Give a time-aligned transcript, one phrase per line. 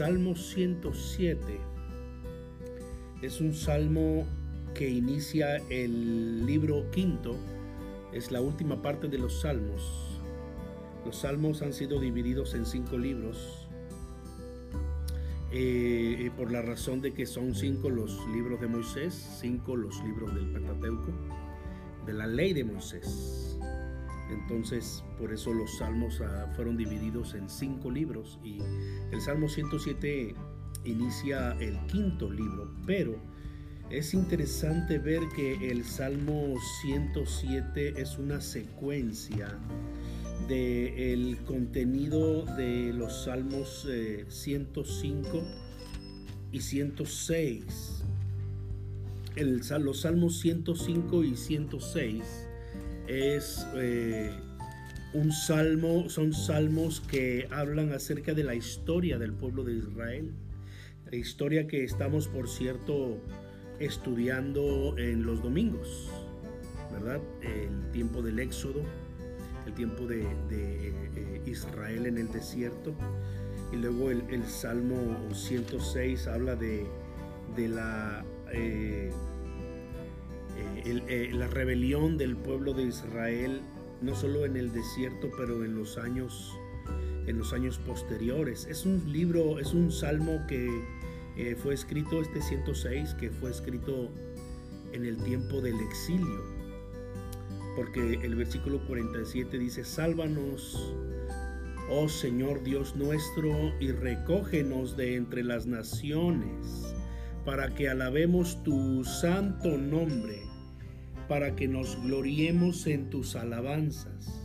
[0.00, 1.60] Salmo 107
[3.20, 4.26] es un salmo
[4.72, 7.36] que inicia el libro quinto,
[8.10, 10.18] es la última parte de los salmos.
[11.04, 13.68] Los salmos han sido divididos en cinco libros
[15.52, 20.34] eh, por la razón de que son cinco los libros de Moisés, cinco los libros
[20.34, 21.12] del Pentateuco,
[22.06, 23.58] de la ley de Moisés.
[24.32, 28.58] Entonces, por eso los salmos ah, fueron divididos en cinco libros y
[29.12, 30.34] el Salmo 107
[30.84, 33.16] inicia el quinto libro, pero
[33.90, 39.58] es interesante ver que el Salmo 107 es una secuencia
[40.48, 43.86] del el contenido de los Salmos
[44.28, 45.42] 105 eh,
[46.52, 48.04] y 106.
[49.36, 52.49] El, los Salmos 105 y 106
[53.10, 54.30] es eh,
[55.12, 60.30] un salmo, son salmos que hablan acerca de la historia del pueblo de Israel.
[61.10, 63.18] La historia que estamos, por cierto,
[63.80, 66.08] estudiando en los domingos,
[66.92, 67.20] ¿verdad?
[67.42, 68.82] El tiempo del Éxodo,
[69.66, 72.94] el tiempo de, eh, Israel en el desierto.
[73.72, 76.86] Y luego el, Salmo 106 habla de,
[77.56, 79.10] la, eh,
[80.84, 83.60] eh, la rebelión del pueblo de Israel,
[84.00, 86.52] no solo en el desierto, pero en los años,
[87.26, 88.66] en los años posteriores.
[88.66, 90.68] Es un libro, es un salmo que
[91.36, 94.10] eh, fue escrito este 106 que fue escrito
[94.92, 96.44] en el tiempo del exilio.
[97.76, 100.92] Porque el versículo 47 dice, sálvanos,
[101.88, 106.94] oh Señor Dios nuestro, y recógenos de entre las naciones,
[107.44, 110.42] para que alabemos tu santo nombre,
[111.30, 114.42] para que nos gloriemos en tus alabanzas.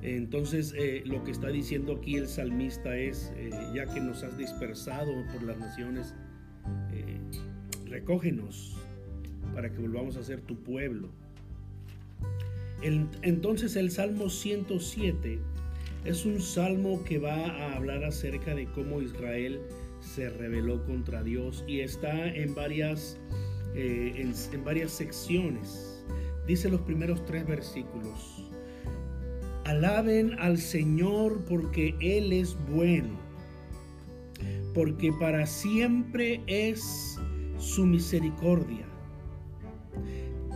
[0.00, 4.38] Entonces, eh, lo que está diciendo aquí el salmista es, eh, ya que nos has
[4.38, 6.14] dispersado por las naciones,
[6.92, 7.18] eh,
[7.86, 8.76] recógenos
[9.52, 11.10] para que volvamos a ser tu pueblo.
[13.22, 15.40] entonces el Salmo 107
[16.04, 19.60] es un salmo que va a hablar acerca de cómo Israel
[20.00, 23.18] se rebeló contra Dios y está en varias,
[23.74, 26.04] en varias secciones.
[26.46, 28.50] Dice los primeros tres versículos.
[29.64, 33.16] Alaben al Señor porque Él es bueno,
[34.74, 37.18] porque para siempre es
[37.58, 38.86] su misericordia.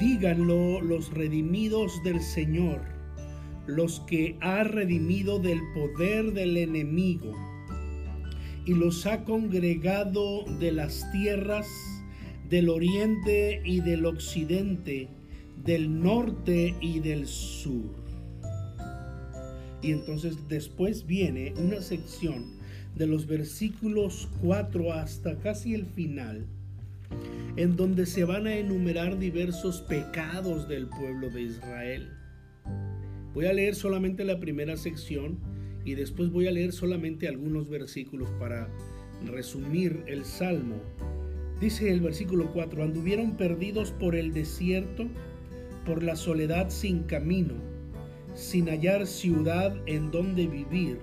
[0.00, 2.80] Díganlo los redimidos del Señor,
[3.66, 7.32] los que ha redimido del poder del enemigo
[8.64, 11.68] y los ha congregado de las tierras
[12.54, 15.08] del oriente y del occidente,
[15.64, 17.90] del norte y del sur.
[19.82, 22.52] Y entonces después viene una sección
[22.94, 26.46] de los versículos 4 hasta casi el final,
[27.56, 32.08] en donde se van a enumerar diversos pecados del pueblo de Israel.
[33.34, 35.40] Voy a leer solamente la primera sección
[35.84, 38.68] y después voy a leer solamente algunos versículos para
[39.26, 40.76] resumir el salmo.
[41.60, 45.06] Dice el versículo 4, anduvieron perdidos por el desierto,
[45.84, 47.54] por la soledad sin camino
[48.34, 50.98] sin hallar ciudad en donde vivir.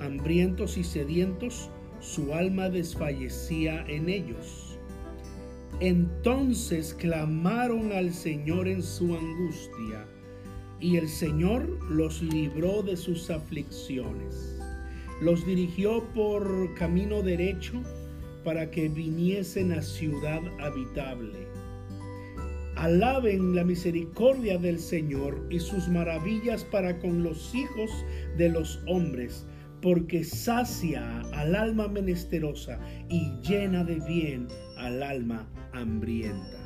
[0.00, 1.70] Hambrientos y sedientos,
[2.00, 4.78] su alma desfallecía en ellos.
[5.80, 10.06] Entonces clamaron al Señor en su angustia,
[10.80, 14.58] y el Señor los libró de sus aflicciones.
[15.20, 17.80] Los dirigió por camino derecho
[18.42, 21.52] para que viniesen a ciudad habitable
[22.76, 27.90] Alaben la misericordia del Señor y sus maravillas para con los hijos
[28.38, 29.46] de los hombres,
[29.82, 34.48] porque sacia al alma menesterosa y llena de bien
[34.78, 36.58] al alma hambrienta.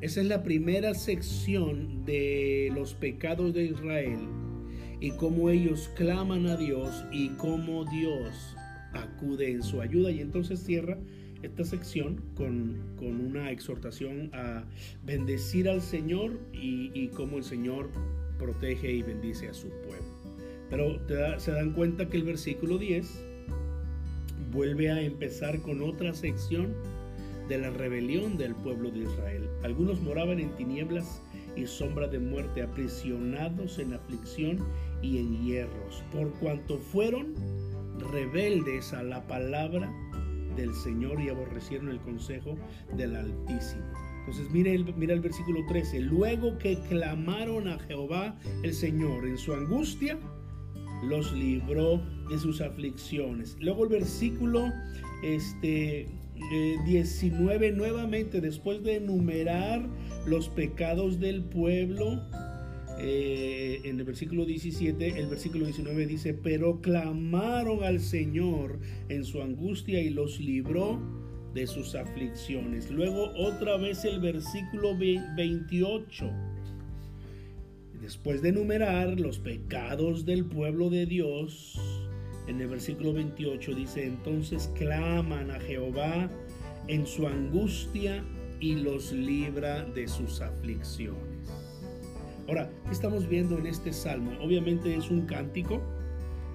[0.00, 4.20] Esa es la primera sección de los pecados de Israel
[5.00, 8.54] y cómo ellos claman a Dios y cómo Dios
[8.92, 10.10] acude en su ayuda.
[10.10, 10.98] Y entonces cierra
[11.42, 14.64] esta sección con, una exhortación a
[15.04, 17.90] bendecir al Señor y, cómo el Señor
[18.38, 20.20] protege y bendice a su pueblo.
[20.68, 23.24] Pero se dan cuenta que el versículo 10
[24.52, 26.74] vuelve a empezar con otra sección
[27.48, 29.48] de la rebelión del pueblo de Israel.
[29.64, 31.20] Algunos moraban en tinieblas
[31.56, 34.58] y sombra de muerte, aprisionados en aflicción
[35.02, 37.34] y en hierros, por cuanto fueron
[38.00, 39.92] rebeldes a la palabra
[40.56, 42.56] del Señor y aborrecieron el consejo
[42.96, 43.84] del Altísimo.
[44.20, 46.00] Entonces mira el, el versículo 13.
[46.00, 50.18] Luego que clamaron a Jehová el Señor en su angustia,
[51.02, 53.56] los libró de sus aflicciones.
[53.60, 54.70] Luego el versículo
[55.22, 56.08] este,
[56.84, 59.88] 19 eh, nuevamente, después de enumerar
[60.26, 62.22] los pecados del pueblo,
[63.02, 69.40] eh, en el versículo 17, el versículo 19 dice, pero clamaron al Señor en su
[69.40, 71.00] angustia y los libró
[71.54, 72.90] de sus aflicciones.
[72.90, 76.30] Luego otra vez el versículo 28.
[78.02, 81.80] Después de enumerar los pecados del pueblo de Dios,
[82.48, 86.30] en el versículo 28 dice, entonces claman a Jehová
[86.86, 88.22] en su angustia
[88.60, 91.69] y los libra de sus aflicciones.
[92.48, 94.32] Ahora, ¿qué estamos viendo en este salmo?
[94.40, 95.80] Obviamente es un cántico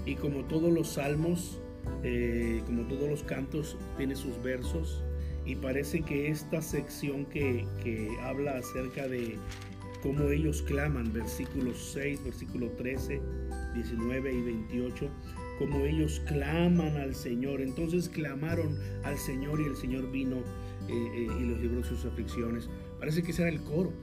[0.06, 1.60] y como todos los salmos,
[2.04, 5.04] eh, como todos los cantos, tiene sus versos
[5.46, 9.38] y parece que esta sección que, que habla acerca de
[10.02, 13.22] cómo ellos claman, versículos 6, versículo 13,
[13.74, 15.10] 19 y 28,
[15.60, 17.62] como ellos claman al Señor.
[17.62, 20.38] Entonces clamaron al Señor y el Señor vino
[20.88, 22.70] eh, eh, y los libró de sus aflicciones.
[23.00, 23.94] Parece que ese era el coro.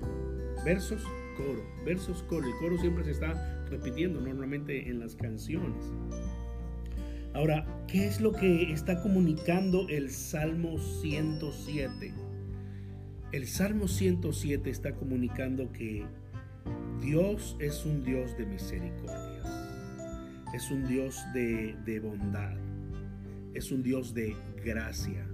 [0.65, 1.03] Versos
[1.35, 2.47] coro, versos coro.
[2.47, 5.93] El coro siempre se está repitiendo normalmente en las canciones.
[7.35, 12.13] Ahora, ¿qué es lo que está comunicando el Salmo 107?
[13.33, 16.05] El Salmo 107 está comunicando que
[17.01, 19.43] Dios es un Dios de misericordia,
[20.55, 22.55] es un Dios de, de bondad,
[23.55, 25.27] es un Dios de gracia,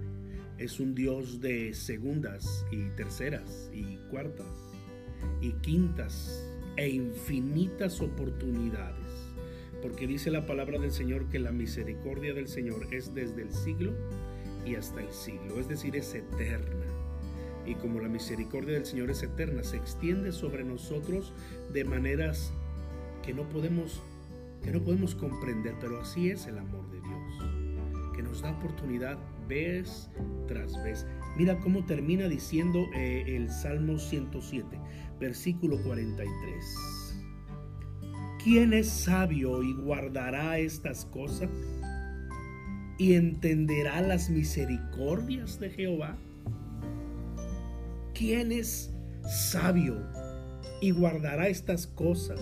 [0.57, 4.68] es un Dios de segundas y terceras y cuartas
[5.41, 6.45] y quintas
[6.77, 8.97] e infinitas oportunidades.
[9.81, 13.93] Porque dice la palabra del Señor que la misericordia del Señor es desde el siglo
[14.65, 16.85] y hasta el siglo, es decir, es eterna.
[17.65, 21.33] Y como la misericordia del Señor es eterna, se extiende sobre nosotros
[21.71, 22.51] de maneras
[23.23, 24.01] que no podemos
[24.63, 27.18] que no podemos comprender, pero así es el amor de Dios,
[28.19, 29.17] que nos da oportunidad
[29.47, 30.09] vez
[30.45, 31.07] tras vez.
[31.37, 34.77] Mira cómo termina diciendo eh, el Salmo 107
[35.21, 37.15] versículo 43.
[38.43, 41.49] ¿Quién es sabio y guardará estas cosas?
[42.97, 46.17] ¿Y entenderá las misericordias de Jehová?
[48.13, 48.93] ¿Quién es
[49.29, 49.95] sabio
[50.81, 52.41] y guardará estas cosas?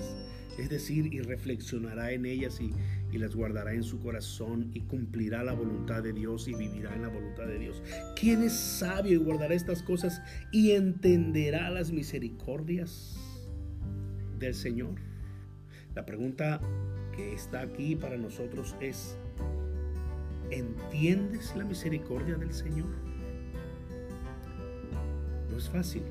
[0.58, 2.74] Es decir, y reflexionará en ellas y
[3.12, 7.04] y las guardará en su corazón y cumplirá la voluntad de Dios y vivirá en
[7.04, 7.82] la voluntad de Dios.
[8.20, 10.22] ¿Quién es sabio y guardará estas cosas
[10.52, 13.18] y entenderá las misericordias
[14.38, 14.96] del Señor?
[15.96, 16.60] La pregunta
[17.16, 19.18] que está aquí para nosotros es,
[20.52, 22.90] ¿entiendes la misericordia del Señor?
[25.50, 26.04] No es fácil.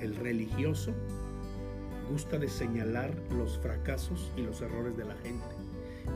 [0.00, 0.94] El religioso
[2.08, 5.57] gusta de señalar los fracasos y los errores de la gente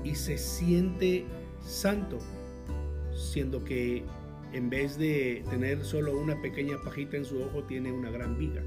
[0.05, 1.25] y se siente
[1.61, 2.19] santo,
[3.15, 4.05] siendo que
[4.53, 8.63] en vez de tener solo una pequeña pajita en su ojo, tiene una gran viga.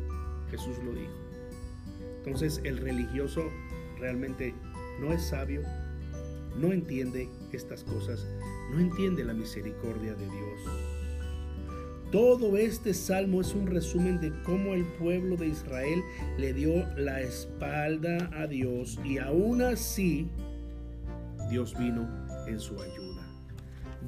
[0.49, 1.13] Jesús lo dijo.
[2.17, 3.51] Entonces el religioso
[3.99, 4.53] realmente
[4.99, 5.61] no es sabio,
[6.59, 8.25] no entiende estas cosas,
[8.71, 10.61] no entiende la misericordia de Dios.
[12.11, 16.01] Todo este salmo es un resumen de cómo el pueblo de Israel
[16.37, 20.29] le dio la espalda a Dios y aún así
[21.56, 22.06] Dios vino
[22.47, 23.26] en su ayuda.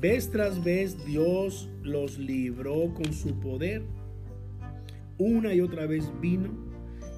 [0.02, 3.84] Vez tras vez Dios los libró con su poder.
[5.18, 6.50] Una y otra vez vino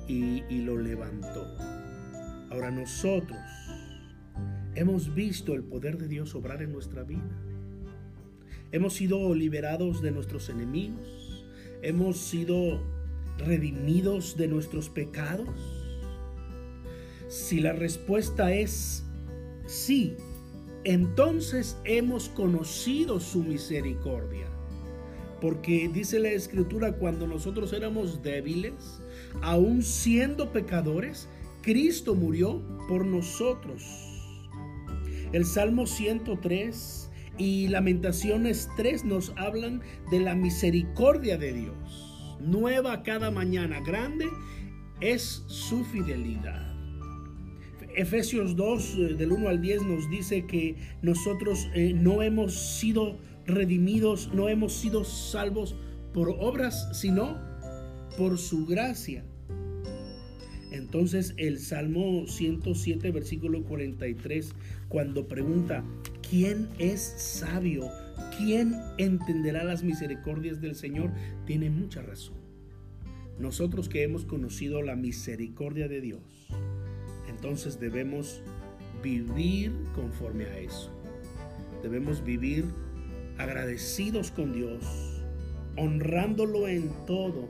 [0.08, 1.48] y, lo levantó.
[2.52, 3.40] Ahora nosotros
[4.76, 7.36] hemos visto el poder de Dios obrar en nuestra vida.
[8.72, 11.48] Hemos sido liberados de nuestros enemigos.
[11.82, 12.84] Hemos sido
[13.40, 15.50] redimidos de nuestros pecados.
[17.30, 19.09] Si la respuesta es
[19.70, 20.16] Sí,
[20.84, 24.48] entonces hemos conocido su misericordia.
[25.40, 28.74] Porque dice la escritura, cuando nosotros éramos débiles,
[29.44, 31.30] aún siendo pecadores,
[31.62, 33.84] Cristo murió por nosotros.
[35.34, 42.38] El Salmo 103 y Lamentaciones 3 nos hablan de la misericordia de Dios.
[42.40, 44.26] Nueva cada mañana, grande
[45.00, 46.79] es su fidelidad.
[48.00, 53.18] Efesios 2 eh, del 1 al 10 nos dice que nosotros eh, no hemos sido
[53.46, 55.76] redimidos, no hemos sido salvos
[56.14, 57.38] por obras, sino
[58.18, 59.26] por su gracia.
[60.72, 64.54] Entonces el Salmo 107, versículo 43,
[64.88, 65.84] cuando pregunta,
[66.30, 67.90] ¿quién es sabio?
[68.38, 71.12] ¿Quién entenderá las misericordias del Señor?
[71.46, 72.38] Tiene mucha razón.
[73.40, 76.50] Nosotros que hemos conocido la misericordia de Dios,
[77.40, 78.42] entonces debemos
[79.02, 80.92] vivir conforme a eso.
[81.82, 82.66] Debemos vivir
[83.38, 85.24] agradecidos con Dios,
[85.78, 87.48] honrándolo en todo,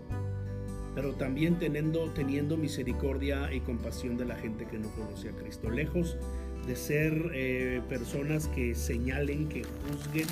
[0.93, 5.71] pero también teniendo, teniendo misericordia y compasión de la gente que no conoce a Cristo.
[5.71, 6.19] Lejos
[6.67, 10.27] de ser eh, personas que señalen, que juzguen,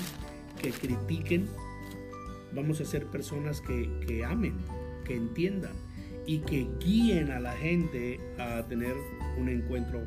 [0.62, 1.48] que critiquen,
[2.54, 4.54] vamos a ser personas que, que amen,
[5.04, 5.87] que entiendan
[6.28, 8.94] y que guíen a la gente a tener
[9.38, 10.02] un encuentro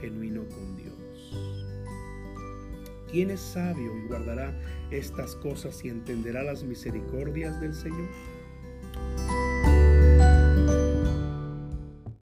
[0.00, 0.92] genuino con Dios.
[3.08, 4.52] ¿Quién es sabio y guardará
[4.90, 8.08] estas cosas y entenderá las misericordias del Señor?